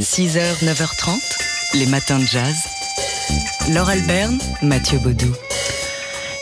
6h, 0.00 0.64
9h30, 0.64 1.78
les 1.78 1.86
matins 1.86 2.18
de 2.18 2.24
jazz. 2.24 2.54
Laure 3.72 3.88
Alberne, 3.88 4.38
Mathieu 4.62 4.98
Baudou. 4.98 5.32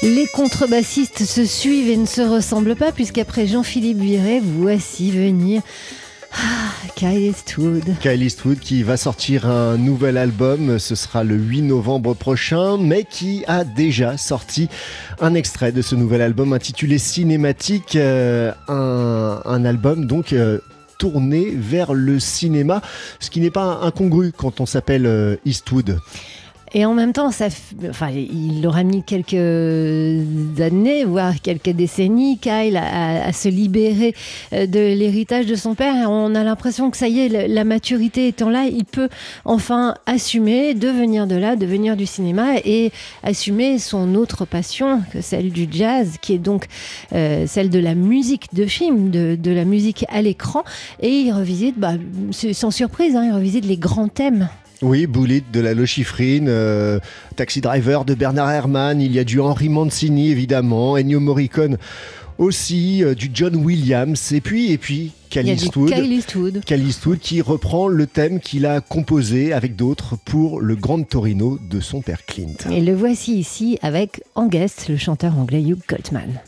Les 0.03 0.27
contrebassistes 0.27 1.25
se 1.25 1.45
suivent 1.45 1.89
et 1.89 1.97
ne 1.97 2.07
se 2.07 2.23
ressemblent 2.23 2.77
pas, 2.77 2.93
puisqu'après 2.93 3.47
Jean-Philippe 3.47 3.99
Viré, 3.99 4.41
voici 4.43 5.11
venir. 5.11 5.63
Ah, 6.33 6.71
Kyle 6.95 7.27
Eastwood. 7.27 7.85
Kyle 8.01 8.23
Eastwood 8.23 8.59
qui 8.59 8.83
va 8.83 8.97
sortir 8.97 9.47
un 9.47 9.77
nouvel 9.77 10.17
album, 10.17 10.79
ce 10.79 10.95
sera 10.95 11.25
le 11.25 11.35
8 11.35 11.63
novembre 11.63 12.15
prochain, 12.15 12.77
mais 12.79 13.05
qui 13.05 13.45
a 13.47 13.65
déjà 13.65 14.17
sorti 14.17 14.69
un 15.21 15.35
extrait 15.35 15.73
de 15.73 15.83
ce 15.83 15.95
nouvel 15.95 16.23
album 16.23 16.53
intitulé 16.53 16.99
Cinématique, 16.99 17.97
euh, 17.97 18.53
un, 18.69 19.43
un, 19.45 19.65
album 19.65 20.07
donc 20.07 20.33
euh, 20.33 20.59
tourné 21.01 21.51
vers 21.51 21.95
le 21.95 22.21
cinéma, 22.21 22.83
ce 23.21 23.31
qui 23.31 23.41
n'est 23.41 23.51
pas 23.51 23.81
incongru 23.83 24.33
quand 24.37 24.61
on 24.61 24.67
s'appelle 24.67 25.07
euh, 25.07 25.37
Eastwood. 25.47 25.99
Et 26.73 26.85
en 26.85 26.95
même 26.95 27.13
temps, 27.13 27.33
ça, 27.33 27.49
enfin, 27.89 28.11
il 28.11 28.65
aura 28.65 28.85
mis 28.85 29.03
quelques 29.03 29.35
années, 30.61 31.05
voire 31.05 31.41
quelques 31.43 31.71
décennies, 31.71 32.39
Kyle, 32.39 32.77
à, 32.77 33.33
se 33.33 33.49
libérer 33.49 34.15
euh, 34.53 34.67
de 34.67 34.79
l'héritage 34.79 35.47
de 35.47 35.57
son 35.57 35.75
père. 35.75 36.09
On 36.11 36.35
a 36.37 36.45
l'impression 36.45 36.91
que 36.91 36.97
ça 36.97 37.09
y 37.09 37.21
est, 37.21 37.49
la 37.49 37.65
maturité 37.65 38.29
étant 38.29 38.51
là, 38.51 38.67
il 38.67 38.85
peut 38.85 39.09
enfin 39.45 39.95
assumer 40.07 40.75
de 40.75 40.89
venir 40.89 41.27
de 41.27 41.35
là, 41.35 41.57
de 41.57 41.67
venir 41.67 41.97
du 41.97 42.07
cinéma 42.07 42.59
et 42.65 42.93
assumer 43.25 43.79
son 43.79 44.15
autre 44.15 44.45
passion 44.45 45.03
que 45.13 45.21
celle 45.21 45.51
du 45.51 45.67
jazz, 45.71 46.19
qui 46.21 46.35
est 46.35 46.39
donc 46.39 46.67
euh, 47.13 47.47
celle 47.49 47.71
de 47.71 47.81
la 47.81 47.97
musique 47.97 48.55
de 48.55 48.67
film, 48.67 49.11
de, 49.11 49.35
de 49.35 49.51
la 49.51 49.65
musique 49.65 50.05
à 50.09 50.23
l'écran. 50.23 50.63
Et 51.01 51.11
il 51.11 51.33
revisite, 51.33 51.79
bah, 51.79 51.95
sans 52.31 52.71
surprise, 52.71 53.17
hein, 53.17 53.25
il 53.27 53.33
revisite 53.33 53.65
les 53.65 53.77
grands 53.77 54.09
thèmes. 54.09 54.49
Oui, 54.83 55.07
Bullet 55.07 55.43
de 55.53 55.61
la 55.61 55.75
Lochifrine, 55.75 56.47
euh, 56.49 57.01
Taxi 57.37 57.61
Driver 57.61 58.05
de 58.05 58.15
Bernard 58.15 58.51
Herrmann, 58.51 59.01
il 59.01 59.13
y 59.13 59.19
a 59.19 59.25
du 59.25 59.39
Henry 59.39 59.69
Mancini 59.69 60.31
évidemment, 60.31 60.97
Ennio 60.97 61.21
Morricone 61.21 61.77
aussi, 62.41 63.05
euh, 63.05 63.15
du 63.15 63.31
John 63.35 63.55
Williams, 63.57 64.33
et 64.33 64.41
puis, 64.41 64.73
et 64.73 64.79
puis 64.79 65.13
Cal 65.29 65.47
Eastwood, 65.47 65.91
Eastwood. 65.91 66.63
Eastwood 66.71 67.19
qui 67.19 67.43
reprend 67.43 67.87
le 67.87 68.07
thème 68.07 68.41
qu'il 68.41 68.65
a 68.65 68.81
composé 68.81 69.53
avec 69.53 69.77
d'autres 69.77 70.17
pour 70.25 70.61
le 70.61 70.75
Grand 70.75 71.03
Torino 71.03 71.59
de 71.71 71.81
son 71.81 72.01
père 72.01 72.25
Clint. 72.25 72.57
Et 72.71 72.81
le 72.81 72.95
voici 72.95 73.39
ici 73.39 73.79
avec 73.83 74.23
en 74.35 74.47
guest 74.47 74.89
le 74.89 74.97
chanteur 74.97 75.39
anglais 75.39 75.63
Hugh 75.63 75.81
Coltman. 75.87 76.41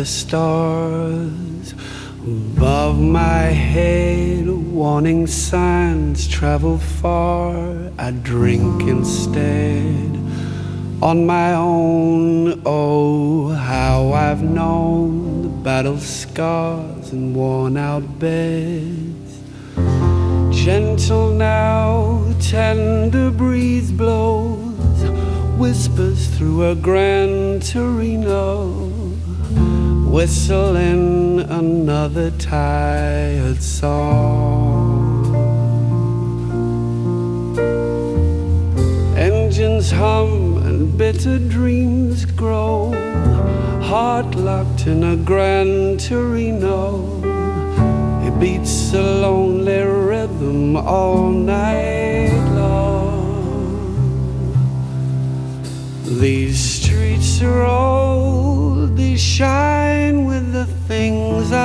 The 0.00 0.06
stars 0.06 1.74
above 2.24 2.98
my 2.98 3.48
head. 3.70 4.48
Warning 4.48 5.26
signs 5.26 6.26
travel 6.26 6.78
far. 6.78 7.92
I 7.98 8.10
drink 8.12 8.88
instead 8.88 10.10
on 11.02 11.26
my 11.26 11.52
own. 11.52 12.62
Oh, 12.64 13.48
how 13.48 14.12
I've 14.14 14.42
known 14.42 15.42
the 15.42 15.48
battle 15.68 15.98
scars 15.98 17.12
and 17.12 17.36
worn 17.36 17.76
out 17.76 18.18
beds. 18.18 19.32
Gentle 20.64 21.28
now, 21.32 22.24
tender 22.40 23.30
breeze 23.30 23.92
blows 23.92 24.70
whispers 25.60 26.28
through 26.38 26.70
a 26.70 26.74
grand 26.74 27.62
Torino, 27.62 28.89
whistling 30.10 31.38
another 31.38 32.32
tired 32.32 33.62
song. 33.62 35.24
Engines 39.16 39.92
hum 39.92 40.56
and 40.66 40.98
bitter 40.98 41.38
dreams 41.38 42.24
grow, 42.24 42.90
heart 43.82 44.34
locked 44.34 44.88
in 44.88 45.04
a 45.04 45.16
grand 45.16 46.00
Torino. 46.00 47.06
It 48.26 48.36
beats 48.40 48.92
a 48.92 49.00
lonely 49.00 49.82
rhythm 49.82 50.76
all 50.76 51.30
night 51.30 52.34
long. 52.56 53.20
These 56.20 56.58
streets 56.58 57.40
are 57.42 57.62
old, 57.62 57.79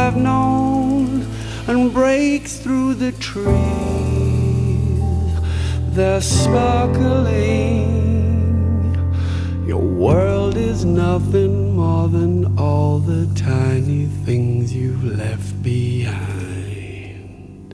I've 0.06 0.18
known 0.18 1.26
and 1.66 1.92
breaks 1.92 2.60
through 2.60 2.94
the 2.94 3.12
trees. 3.14 3.50
They're 5.96 6.22
sparkling. 6.22 7.34
Your 9.66 9.82
world 9.82 10.58
is 10.58 10.86
nothing 10.86 11.76
more 11.76 12.08
than 12.08 12.56
all 12.56 13.00
the 13.00 13.26
tiny 13.34 14.06
things 14.26 14.72
you've 14.72 15.04
left 15.04 15.64
behind. 15.64 17.74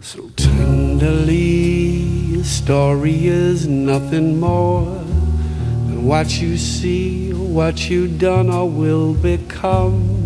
So 0.00 0.30
tenderly, 0.36 2.40
a 2.40 2.44
story 2.44 3.26
is 3.26 3.66
nothing 3.66 4.40
more 4.40 4.86
than 4.86 6.06
what 6.06 6.40
you 6.40 6.56
see, 6.56 7.34
what 7.34 7.90
you've 7.90 8.18
done 8.18 8.48
or 8.48 8.66
will 8.66 9.12
become. 9.12 10.19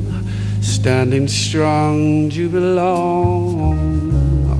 Standing 0.65 1.29
strong, 1.29 2.31
you 2.31 2.49
belong 2.49 3.77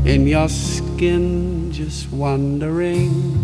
in 0.07 0.27
your 0.27 0.51
skin, 0.51 1.73
just 1.73 2.13
wondering. 2.13 3.44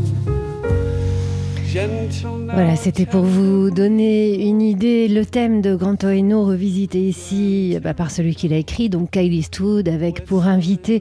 Voilà, 2.52 2.74
c'était 2.74 3.06
pour 3.06 3.22
vous 3.22 3.70
donner 3.70 4.42
une 4.44 4.60
idée. 4.60 5.06
Le 5.06 5.24
thème 5.24 5.60
de 5.60 5.76
Grand 5.76 5.94
Torino 5.94 6.44
revisité 6.44 6.98
ici 7.00 7.78
bah, 7.82 7.94
par 7.94 8.10
celui 8.10 8.34
qui 8.34 8.48
l'a 8.48 8.56
écrit, 8.56 8.88
donc 8.88 9.12
Kyle 9.12 9.32
Eastwood, 9.32 9.88
avec 9.88 10.24
pour 10.24 10.46
invité 10.46 11.00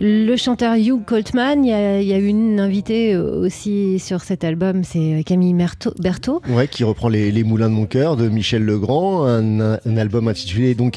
le 0.00 0.34
chanteur 0.36 0.76
Hugh 0.76 1.04
Coltman. 1.04 1.64
Il 1.64 1.70
y 1.70 2.14
a, 2.14 2.18
une 2.18 2.60
invitée 2.60 3.16
aussi 3.16 3.98
sur 3.98 4.22
cet 4.22 4.42
album, 4.42 4.84
c'est 4.84 5.22
Camille 5.26 5.54
Berthaud. 5.98 6.40
Ouais, 6.48 6.66
qui 6.66 6.82
reprend 6.84 7.08
les, 7.08 7.44
Moulins 7.44 7.68
de 7.68 7.74
mon 7.74 7.86
cœur 7.86 8.16
de 8.16 8.28
Michel 8.28 8.64
Legrand, 8.64 9.26
un 9.26 9.96
album 9.96 10.28
intitulé 10.28 10.74
donc 10.74 10.96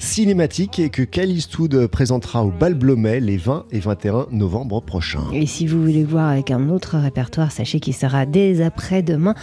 cinématique 0.00 0.78
et 0.78 0.90
que 0.90 1.02
Kyle 1.02 1.30
Eastwood 1.30 1.86
présentera 1.86 2.44
au 2.44 2.50
Bal 2.50 2.74
Blomet 2.74 3.20
les 3.20 3.36
20 3.36 3.66
et 3.70 3.78
21 3.78 4.26
novembre 4.32 4.80
prochains. 4.80 5.30
Et 5.32 5.46
si 5.46 5.66
vous 5.66 5.80
voulez 5.80 6.04
voir 6.04 6.28
avec 6.28 6.50
un 6.50 6.68
autre 6.70 6.98
répertoire, 6.98 7.52
sachez 7.52 7.78
qu'il 7.78 7.94
sera 7.94 8.26
dès 8.26 8.62
après-demain 8.62 9.34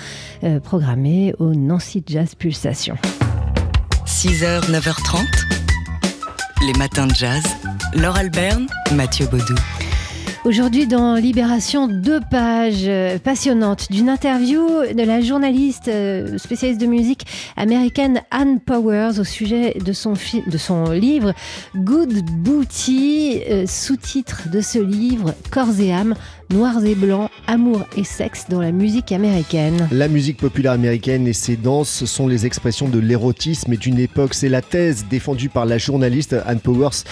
euh, 0.44 0.60
programmé 0.60 1.34
au 1.40 1.54
Nancy 1.54 2.04
Jazz 2.06 2.36
Pulsation. 2.36 2.96
6h, 4.06 4.72
9h30, 4.72 5.26
les 6.66 6.74
matins 6.74 7.08
de 7.08 7.14
jazz. 7.14 7.44
Laure 7.94 8.18
Alberne, 8.18 8.68
Mathieu 8.94 9.28
Baudou. 9.28 9.56
Aujourd'hui, 10.48 10.88
dans 10.88 11.16
Libération, 11.16 11.90
deux 11.90 12.22
pages 12.22 12.90
passionnantes 13.20 13.92
d'une 13.92 14.08
interview 14.08 14.66
de 14.94 15.04
la 15.04 15.20
journaliste 15.20 15.92
spécialiste 16.38 16.80
de 16.80 16.86
musique 16.86 17.26
américaine 17.58 18.22
Anne 18.32 18.62
Powers 18.62 19.20
au 19.20 19.26
sujet 19.26 19.74
de 19.74 19.92
son, 19.92 20.14
de 20.14 20.58
son 20.58 20.92
livre 20.92 21.34
Good 21.76 22.24
Booty, 22.32 23.42
sous-titre 23.68 24.50
de 24.50 24.62
ce 24.62 24.80
livre 24.80 25.34
Corps 25.52 25.82
et 25.82 25.92
âme 25.92 26.16
noirs 26.50 26.84
et 26.86 26.96
blancs, 26.96 27.30
amour 27.46 27.86
et 27.98 28.04
sexe 28.04 28.46
dans 28.50 28.62
la 28.62 28.72
musique 28.72 29.12
américaine. 29.12 29.88
La 29.92 30.08
musique 30.08 30.38
populaire 30.38 30.72
américaine 30.72 31.28
et 31.28 31.34
ses 31.34 31.58
danses 31.58 32.06
sont 32.06 32.28
les 32.28 32.46
expressions 32.46 32.88
de 32.88 33.00
l'érotisme 33.00 33.74
et 33.74 33.78
d'une 33.78 34.00
époque. 34.00 34.34
C'est 34.34 34.50
la 34.50 34.62
thèse 34.62 35.06
défendue 35.10 35.50
par 35.50 35.66
la 35.66 35.78
journaliste 35.78 36.36
Anne 36.46 36.60
Powers 36.60 37.04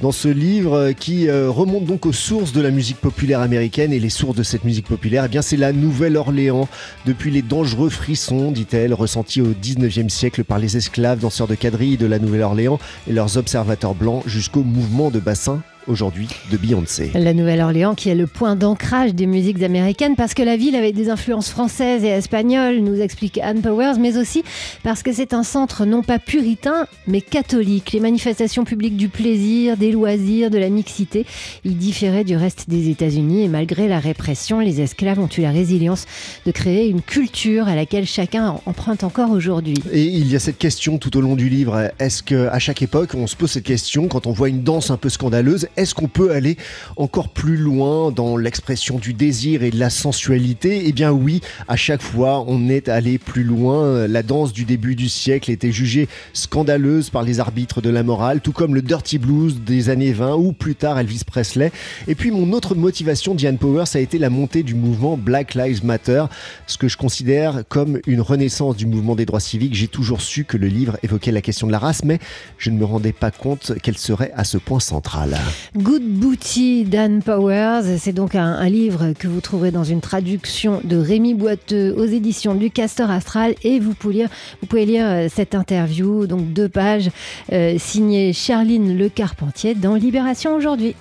dans 0.00 0.12
ce 0.12 0.28
livre 0.28 0.92
qui 0.92 1.28
euh, 1.28 1.50
remonte 1.50 1.84
donc 1.84 2.06
aux 2.06 2.12
sources 2.12 2.52
de 2.52 2.60
la 2.60 2.70
musique 2.70 2.98
populaire 2.98 3.40
américaine. 3.40 3.92
Et 3.92 4.00
les 4.00 4.10
sources 4.10 4.36
de 4.36 4.42
cette 4.42 4.64
musique 4.64 4.86
populaire, 4.86 5.24
eh 5.26 5.28
bien, 5.28 5.42
c'est 5.42 5.56
la 5.56 5.72
Nouvelle-Orléans. 5.72 6.68
Depuis 7.06 7.30
les 7.30 7.42
dangereux 7.42 7.90
frissons, 7.90 8.52
dit-elle, 8.52 8.94
ressentis 8.94 9.40
au 9.40 9.52
19e 9.52 10.08
siècle 10.08 10.44
par 10.44 10.58
les 10.58 10.76
esclaves 10.76 11.20
danseurs 11.20 11.48
de 11.48 11.54
quadrille 11.54 11.96
de 11.96 12.06
la 12.06 12.18
Nouvelle-Orléans 12.18 12.78
et 13.08 13.12
leurs 13.12 13.36
observateurs 13.36 13.94
blancs 13.94 14.22
jusqu'au 14.26 14.62
mouvement 14.62 15.10
de 15.10 15.18
bassin 15.18 15.62
aujourd'hui 15.86 16.28
de 16.50 16.56
Beyoncé. 16.56 17.10
La 17.14 17.34
Nouvelle-Orléans 17.34 17.94
qui 17.94 18.08
est 18.08 18.14
le 18.14 18.26
point 18.26 18.56
d'ancrage 18.56 19.14
des 19.14 19.26
musiques 19.26 19.62
américaines 19.62 20.16
parce 20.16 20.34
que 20.34 20.42
la 20.42 20.56
ville 20.56 20.76
avait 20.76 20.92
des 20.92 21.10
influences 21.10 21.50
françaises 21.50 22.04
et 22.04 22.08
espagnoles, 22.08 22.78
nous 22.78 23.00
explique 23.00 23.38
Anne 23.38 23.60
Powers, 23.60 23.98
mais 23.98 24.16
aussi 24.16 24.42
parce 24.82 25.02
que 25.02 25.12
c'est 25.12 25.34
un 25.34 25.42
centre 25.42 25.84
non 25.84 26.02
pas 26.02 26.18
puritain 26.18 26.86
mais 27.06 27.20
catholique. 27.20 27.92
Les 27.92 28.00
manifestations 28.00 28.64
publiques 28.64 28.96
du 28.96 29.08
plaisir, 29.08 29.76
des 29.76 29.92
loisirs, 29.92 30.50
de 30.50 30.58
la 30.58 30.70
mixité, 30.70 31.26
y 31.64 31.70
différaient 31.70 32.24
du 32.24 32.36
reste 32.36 32.68
des 32.68 32.90
États-Unis 32.90 33.44
et 33.44 33.48
malgré 33.48 33.88
la 33.88 33.98
répression, 33.98 34.60
les 34.60 34.80
esclaves 34.80 35.18
ont 35.18 35.28
eu 35.36 35.42
la 35.42 35.50
résilience 35.50 36.06
de 36.46 36.50
créer 36.50 36.88
une 36.88 37.02
culture 37.02 37.68
à 37.68 37.74
laquelle 37.74 38.06
chacun 38.06 38.56
emprunte 38.66 39.04
encore 39.04 39.30
aujourd'hui. 39.30 39.76
Et 39.92 40.04
il 40.04 40.30
y 40.30 40.36
a 40.36 40.38
cette 40.38 40.58
question 40.58 40.98
tout 40.98 41.16
au 41.16 41.20
long 41.20 41.36
du 41.36 41.48
livre, 41.48 41.90
est-ce 41.98 42.22
qu'à 42.22 42.58
chaque 42.58 42.82
époque 42.82 43.14
on 43.14 43.26
se 43.26 43.36
pose 43.36 43.50
cette 43.50 43.64
question 43.64 44.08
quand 44.08 44.26
on 44.26 44.32
voit 44.32 44.48
une 44.48 44.62
danse 44.62 44.90
un 44.90 44.96
peu 44.96 45.08
scandaleuse? 45.08 45.68
Est-ce 45.76 45.94
qu'on 45.94 46.08
peut 46.08 46.32
aller 46.32 46.56
encore 46.96 47.28
plus 47.28 47.56
loin 47.56 48.10
dans 48.10 48.36
l'expression 48.36 48.98
du 48.98 49.12
désir 49.12 49.62
et 49.62 49.70
de 49.70 49.78
la 49.78 49.90
sensualité? 49.90 50.84
Eh 50.86 50.92
bien 50.92 51.12
oui, 51.12 51.40
à 51.68 51.76
chaque 51.76 52.02
fois, 52.02 52.44
on 52.46 52.68
est 52.68 52.88
allé 52.88 53.18
plus 53.18 53.44
loin. 53.44 54.06
La 54.06 54.22
danse 54.22 54.52
du 54.52 54.64
début 54.64 54.94
du 54.94 55.08
siècle 55.08 55.50
était 55.50 55.72
jugée 55.72 56.08
scandaleuse 56.32 57.10
par 57.10 57.22
les 57.22 57.40
arbitres 57.40 57.80
de 57.80 57.90
la 57.90 58.02
morale, 58.02 58.40
tout 58.40 58.52
comme 58.52 58.74
le 58.74 58.82
dirty 58.82 59.18
blues 59.18 59.60
des 59.60 59.88
années 59.88 60.12
20 60.12 60.34
ou 60.36 60.52
plus 60.52 60.74
tard 60.74 60.98
Elvis 60.98 61.22
Presley. 61.26 61.72
Et 62.08 62.14
puis 62.14 62.30
mon 62.30 62.52
autre 62.52 62.74
motivation, 62.74 63.34
Diane 63.34 63.58
Powers, 63.58 63.84
a 63.94 63.98
été 63.98 64.18
la 64.18 64.30
montée 64.30 64.62
du 64.62 64.74
mouvement 64.74 65.16
Black 65.16 65.54
Lives 65.54 65.84
Matter, 65.84 66.24
ce 66.66 66.78
que 66.78 66.88
je 66.88 66.96
considère 66.96 67.62
comme 67.68 68.00
une 68.06 68.20
renaissance 68.20 68.76
du 68.76 68.86
mouvement 68.86 69.14
des 69.14 69.26
droits 69.26 69.40
civiques. 69.40 69.74
J'ai 69.74 69.88
toujours 69.88 70.20
su 70.20 70.44
que 70.44 70.56
le 70.56 70.68
livre 70.68 70.96
évoquait 71.02 71.32
la 71.32 71.42
question 71.42 71.66
de 71.66 71.72
la 71.72 71.78
race, 71.78 72.04
mais 72.04 72.18
je 72.58 72.70
ne 72.70 72.78
me 72.78 72.84
rendais 72.84 73.12
pas 73.12 73.30
compte 73.30 73.72
qu'elle 73.82 73.98
serait 73.98 74.32
à 74.36 74.44
ce 74.44 74.58
point 74.58 74.80
central. 74.80 75.36
Good 75.76 76.02
Booty 76.02 76.84
d'Anne 76.84 77.22
Powers. 77.22 77.98
C'est 77.98 78.12
donc 78.12 78.34
un, 78.34 78.68
livre 78.68 79.12
que 79.18 79.28
vous 79.28 79.40
trouverez 79.40 79.70
dans 79.70 79.84
une 79.84 80.00
traduction 80.00 80.80
de 80.84 80.96
Rémi 80.96 81.34
Boiteux 81.34 81.94
aux 81.96 82.04
éditions 82.04 82.54
du 82.54 82.70
Castor 82.70 83.10
Astral. 83.10 83.54
Et 83.62 83.80
vous 83.80 83.94
pouvez 83.94 84.14
lire, 84.14 84.28
vous 84.60 84.66
pouvez 84.66 84.86
lire 84.86 85.06
euh, 85.06 85.28
cette 85.32 85.54
interview, 85.54 86.26
donc 86.26 86.52
deux 86.52 86.68
pages, 86.68 87.10
euh, 87.52 87.76
signée 87.78 88.32
Charline 88.32 88.96
Le 88.96 89.08
Carpentier 89.08 89.74
dans 89.74 89.94
Libération 89.94 90.54
aujourd'hui. 90.54 90.94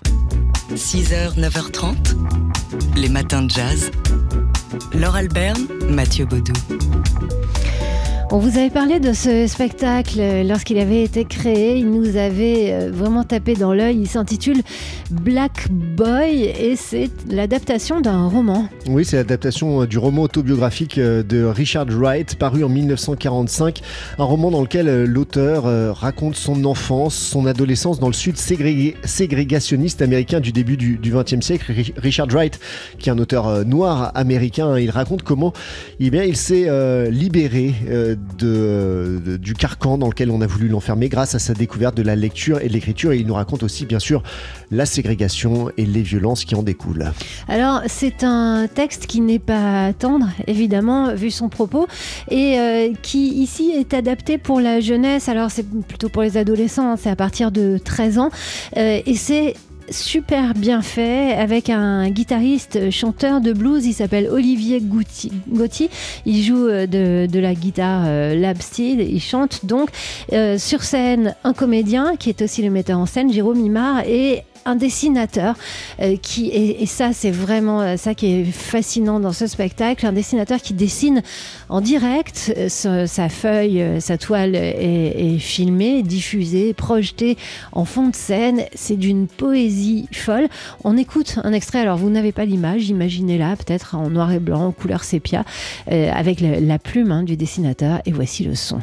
6h, 0.76 1.40
9h30, 1.40 1.96
les 2.96 3.10
matins 3.10 3.44
de 3.44 3.50
jazz. 3.50 3.92
Laure 4.94 5.16
Alberne, 5.16 5.68
Mathieu 5.90 6.26
Baudou. 6.26 6.54
On 8.36 8.40
vous 8.40 8.58
avait 8.58 8.72
parlé 8.72 9.00
de 9.00 9.14
ce 9.14 9.46
spectacle 9.46 10.18
euh, 10.20 10.42
lorsqu'il 10.42 10.80
avait 10.80 11.04
été 11.04 11.24
créé. 11.24 11.78
Il 11.78 11.92
nous 11.92 12.18
avait 12.18 12.74
euh, 12.74 12.90
vraiment 12.92 13.24
tapé 13.24 13.54
dans 13.54 13.76
l'œil. 13.76 14.00
Il 14.00 14.08
s'intitule 14.08 14.64
Black 15.12 15.68
Boy 15.70 16.46
et 16.46 16.76
c'est 16.76 17.12
l'adaptation 17.30 18.02
d'un 18.02 18.28
roman. 18.28 18.68
Oui, 18.88 19.06
c'est 19.06 19.18
l'adaptation 19.18 19.84
euh, 19.84 19.86
du 19.86 20.00
roman 20.00 20.24
autobiographique 20.24 21.00
de 21.00 21.44
Richard 21.44 21.86
Wright, 21.92 22.36
paru 22.36 22.64
en 22.64 22.70
1945. 22.70 23.82
Un 24.18 24.24
roman 24.24 24.50
dans 24.50 24.62
lequel 24.62 25.04
l'auteur 25.04 25.66
raconte 25.96 26.36
son 26.36 26.66
enfance, 26.66 27.14
son 27.14 27.46
adolescence 27.46 28.00
dans 28.00 28.08
le 28.08 28.14
sud 28.14 28.38
ségrégationniste 28.38 30.02
américain 30.02 30.40
du 30.40 30.52
début 30.52 30.76
du 30.76 30.98
XXe 31.04 31.46
siècle. 31.46 31.72
Richard 31.98 32.30
Wright, 32.30 32.60
qui 32.98 33.10
est 33.10 33.12
un 33.12 33.20
auteur 33.20 33.64
noir 33.64 34.12
américain, 34.16 34.80
il 34.80 34.90
raconte 34.90 35.22
comment 35.22 35.54
eh 36.00 36.10
bien, 36.10 36.24
il 36.24 36.36
s'est 36.36 36.68
libéré 37.12 37.76
de, 38.38 39.38
du 39.38 39.54
carcan 39.54 39.98
dans 39.98 40.08
lequel 40.08 40.32
on 40.32 40.42
a 40.42 40.48
voulu 40.48 40.68
l'enfermer 40.68 41.10
grâce 41.10 41.36
à 41.36 41.40
sa 41.40 41.54
découverte 41.54 41.96
de 41.96 42.04
la 42.04 42.16
lecture 42.16 42.60
et 42.62 42.68
de 42.68 42.74
l'écriture. 42.74 43.12
Et 43.12 43.18
il 43.18 43.28
nous 43.28 43.34
raconte 43.34 43.64
aussi, 43.64 43.86
bien 43.86 44.00
sûr, 44.00 44.24
la 44.72 44.86
ségrégation 44.86 45.70
et 45.78 45.86
les 45.86 46.02
violences 46.02 46.46
qui 46.46 46.56
en 46.56 46.64
découlent. 46.64 47.12
Alors, 47.48 47.82
c'est 47.88 48.24
un 48.24 48.68
texte 48.74 49.08
qui 49.08 49.22
n'est 49.22 49.40
pas 49.40 49.94
tendre, 49.94 50.30
évidemment, 50.48 51.14
vu 51.14 51.32
son 51.32 51.50
propos, 51.50 51.88
et 52.30 52.60
euh, 52.60 52.94
qui 53.02 53.30
ici 53.30 53.72
est 53.72 53.94
adapté 53.94 54.38
pour 54.38 54.60
la 54.60 54.80
jeunesse. 54.80 55.30
Alors, 55.30 55.52
c'est 55.52 55.68
plutôt 55.88 56.10
pour 56.10 56.22
les 56.22 56.38
adolescents, 56.38 56.92
hein, 56.92 56.98
c'est 56.98 57.10
à 57.10 57.16
partir 57.16 57.52
de 57.52 57.78
13 57.84 58.18
ans. 58.20 58.30
Euh, 58.78 59.02
et 59.06 59.16
c'est 59.16 59.56
super 59.90 60.54
bien 60.54 60.82
fait 60.82 61.34
avec 61.34 61.70
un 61.70 62.10
guitariste 62.10 62.90
chanteur 62.92 63.42
de 63.42 63.54
blues. 63.54 63.86
Il 63.86 63.94
s'appelle 63.94 64.28
Olivier 64.30 64.82
Gauthier. 64.82 65.90
Il 66.26 66.44
joue 66.44 66.68
euh, 66.68 66.88
de, 66.88 67.40
la 67.40 67.54
guitare 67.54 68.04
euh. 68.06 68.54
Il 68.78 69.22
chante 69.22 69.66
donc 69.66 69.90
euh, 70.32 70.58
sur 70.58 70.84
scène 70.84 71.36
un 71.44 71.54
comédien 71.54 72.16
qui 72.16 72.30
est 72.30 72.42
aussi 72.42 72.62
le 72.62 72.70
metteur 72.70 73.00
en 73.00 73.06
scène, 73.06 73.32
Jérôme 73.32 73.60
Imard, 73.60 74.02
et 74.08 74.44
un 74.66 74.76
dessinateur 74.76 75.56
euh, 76.02 76.16
qui 76.22 76.50
et, 76.50 76.86
ça 76.86 77.14
c'est 77.14 77.32
vraiment 77.32 77.82
euh, 77.82 77.98
ça 77.98 78.14
qui 78.14 78.28
est 78.28 78.44
fascinant 78.44 79.20
dans 79.20 79.34
ce 79.34 79.48
spectacle, 79.48 80.06
un 80.06 80.14
dessinateur 80.14 80.62
qui 80.62 80.74
dessine 80.74 81.22
en 81.70 81.82
direct 81.82 82.54
euh, 82.58 82.68
sa, 82.70 83.30
feuille, 83.30 83.84
sa 84.00 84.18
toile 84.18 84.56
est, 84.56 85.38
filmée, 85.40 86.04
diffusée, 86.04 86.74
projetée 86.74 87.38
en 87.72 87.86
fond 87.86 88.10
de 88.10 88.16
scène. 88.16 88.64
C'est 88.74 88.96
d'une 88.96 89.28
poésie 89.28 90.08
folle. 90.12 90.48
On 90.84 90.98
écoute 90.98 91.40
un 91.44 91.54
extrait. 91.54 91.80
Alors 91.80 91.98
vous 91.98 92.10
n'avez 92.10 92.32
pas 92.32 92.46
l'image, 92.46 92.90
imaginez-la 92.90 93.56
peut-être 93.56 93.96
en 93.96 94.10
noir 94.10 94.32
et 94.32 94.40
blanc, 94.40 94.68
en 94.68 94.72
couleur 94.72 95.04
sépia, 95.04 95.44
avec 95.88 96.42
la, 96.42 96.80
plume 96.80 97.12
hein, 97.12 97.24
du 97.24 97.38
dessinateur. 97.38 98.02
Et 98.06 98.12
voici 98.12 98.44
le 98.44 98.56
son. 98.56 98.80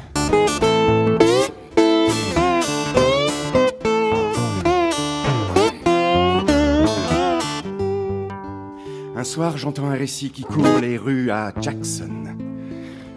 Soir, 9.30 9.56
j'entends 9.56 9.88
un 9.88 9.94
récit 9.94 10.30
qui 10.30 10.42
court 10.42 10.80
les 10.82 10.98
rues 10.98 11.30
à 11.30 11.52
Jackson 11.60 12.36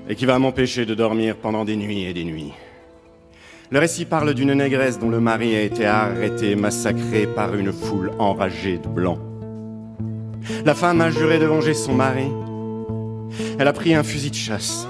et 0.08 0.14
qui 0.14 0.28
va 0.28 0.38
m'empêcher 0.38 0.86
de 0.86 0.94
dormir 0.94 1.38
pendant 1.38 1.66
des 1.66 1.76
nuits 1.76 2.04
et 2.04 2.14
des 2.14 2.24
nuits. 2.24 2.54
Le 3.72 3.80
récit 3.80 4.06
parle 4.06 4.36
d'une 4.36 4.54
négresse 4.54 5.00
dont 5.00 5.10
le 5.10 5.20
mari 5.20 5.56
a 5.56 5.64
été 5.64 5.88
arrêté, 5.88 6.56
massacré 6.56 7.26
par 7.26 7.56
une 7.56 7.74
foule 7.74 8.12
enragée 8.20 8.78
de 8.78 8.88
blancs. 8.88 9.18
La 10.64 10.76
femme 10.76 11.02
a 11.02 11.10
juré 11.10 11.40
de 11.40 11.46
venger 11.46 11.74
son 11.74 11.96
mari. 11.96 12.28
Elle 13.58 13.68
a 13.68 13.74
pris 13.74 13.96
un 13.96 14.04
fusil 14.04 14.30
de 14.30 14.36
chasse, 14.36 14.88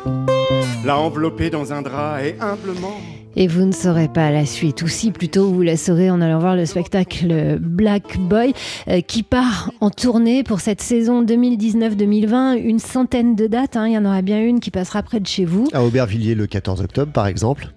l'a 0.83 0.97
enveloppé 0.97 1.49
dans 1.49 1.71
un 1.71 1.81
drap 1.81 2.21
et 2.21 2.35
humblement 2.41 2.99
et 3.35 3.47
vous 3.47 3.65
ne 3.65 3.71
saurez 3.71 4.07
pas 4.07 4.31
la 4.31 4.45
suite, 4.45 4.81
ou 4.81 4.87
si 4.87 5.11
plutôt 5.11 5.51
vous 5.51 5.61
la 5.61 5.77
saurez 5.77 6.09
en 6.09 6.21
allant 6.21 6.39
voir 6.39 6.55
le 6.55 6.65
spectacle 6.65 7.57
Black 7.59 8.17
Boy 8.17 8.53
euh, 8.87 9.01
qui 9.01 9.23
part 9.23 9.71
en 9.81 9.89
tournée 9.89 10.43
pour 10.43 10.59
cette 10.59 10.81
saison 10.81 11.23
2019-2020. 11.23 12.57
Une 12.57 12.79
centaine 12.79 13.35
de 13.35 13.47
dates, 13.47 13.75
hein. 13.75 13.87
il 13.87 13.93
y 13.93 13.97
en 13.97 14.05
aura 14.05 14.21
bien 14.21 14.41
une 14.41 14.59
qui 14.59 14.71
passera 14.71 15.03
près 15.03 15.19
de 15.19 15.27
chez 15.27 15.45
vous. 15.45 15.67
À 15.73 15.83
Aubervilliers 15.83 16.35
le 16.35 16.47
14 16.47 16.81
octobre 16.81 17.11
par 17.11 17.27
exemple. 17.27 17.73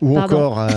Ou 0.00 0.18
encore 0.18 0.58
à, 0.60 0.68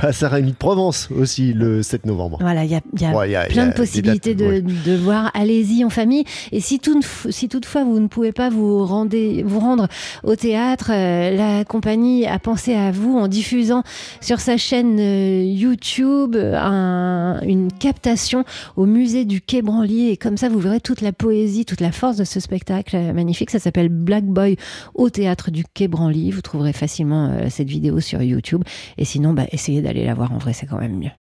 à 0.00 0.12
Saint-Rémy 0.12 0.52
de 0.52 0.56
Provence 0.56 1.08
aussi 1.16 1.52
le 1.52 1.82
7 1.82 2.06
novembre. 2.06 2.38
Voilà, 2.40 2.64
il 2.64 2.70
y 2.70 2.74
a, 2.74 3.44
plein 3.46 3.68
de 3.68 3.72
possibilités 3.72 4.34
de, 4.34 4.96
voir. 4.96 5.30
Allez-y 5.34 5.84
en 5.84 5.90
famille. 5.90 6.24
Et 6.50 6.60
si, 6.60 6.78
tout, 6.78 7.00
si 7.30 7.48
toutefois 7.48 7.84
vous 7.84 8.00
ne 8.00 8.08
pouvez 8.08 8.32
pas 8.32 8.50
vous, 8.50 8.84
rendez, 8.84 9.42
vous 9.42 9.60
rendre 9.60 9.88
au 10.22 10.36
théâtre, 10.36 10.90
euh, 10.92 11.36
la 11.36 11.64
compagnie 11.64 12.26
a 12.26 12.38
pensé 12.38 12.74
à 12.74 12.90
vous 12.90 13.18
en 13.18 13.28
diffusant 13.28 13.82
sur 14.20 14.40
sa 14.40 14.56
chaîne 14.56 14.98
euh, 14.98 15.44
YouTube 15.44 16.36
une 16.36 17.68
captation 17.78 18.44
au 18.76 18.86
musée 18.86 19.24
du 19.24 19.40
Quai 19.40 19.62
Branly. 19.62 20.10
Et 20.10 20.16
comme 20.16 20.36
ça, 20.36 20.48
vous 20.48 20.58
verrez 20.58 20.80
toute 20.80 21.00
la 21.00 21.12
poésie, 21.12 21.64
toute 21.64 21.80
la 21.80 21.92
force 21.92 22.16
de 22.16 22.24
ce 22.24 22.40
spectacle 22.40 22.96
magnifique. 23.12 23.50
Ça 23.50 23.58
s'appelle 23.58 23.88
Black 23.88 24.24
Boy 24.24 24.56
au 24.94 25.10
théâtre 25.10 25.50
du 25.50 25.64
Quai 25.64 25.88
Branly. 25.88 26.30
Vous 26.30 26.42
trouverez 26.42 26.72
facilement 26.72 27.30
euh, 27.30 27.46
cette 27.48 27.68
sur 28.00 28.22
YouTube. 28.22 28.62
Et 28.98 29.04
sinon, 29.04 29.32
bah, 29.32 29.46
essayez 29.52 29.82
d'aller 29.82 30.04
la 30.04 30.14
voir 30.14 30.32
en 30.32 30.38
vrai, 30.38 30.52
c'est 30.52 30.66
quand 30.66 30.78
même 30.78 30.98
mieux. 30.98 31.10